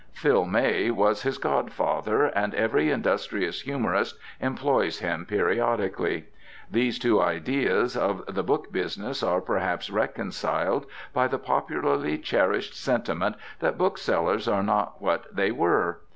Phil 0.13 0.45
May 0.47 0.89
was 0.89 1.21
his 1.21 1.37
godfather; 1.37 2.25
and 2.25 2.55
every 2.55 2.89
industrious 2.89 3.61
humourist 3.61 4.17
employs 4.39 4.97
him 4.97 5.27
periodically. 5.27 6.25
These 6.71 6.97
two 6.97 7.21
ideas 7.21 7.95
of 7.95 8.23
the 8.27 8.41
book 8.41 8.71
business 8.71 9.21
are 9.21 9.41
perhaps 9.41 9.91
reconciled 9.91 10.87
by 11.13 11.27
the 11.27 11.37
popularly 11.37 12.17
cherished 12.17 12.73
sentiment 12.75 13.35
that 13.59 13.77
book 13.77 13.99
sellers 13.99 14.47
are 14.47 14.63
not 14.63 14.99
what 15.03 15.25
they 15.31 15.51
were. 15.51 15.99